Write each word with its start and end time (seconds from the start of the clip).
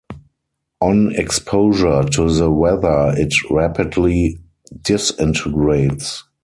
On 0.81 1.13
exposure 1.13 2.01
to 2.03 2.33
the 2.33 2.49
weather 2.49 3.13
it 3.15 3.35
rapidly 3.51 4.39
disintegrates. 4.81 6.23